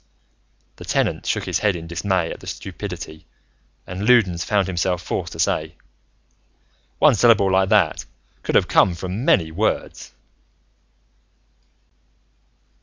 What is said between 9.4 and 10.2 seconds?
words."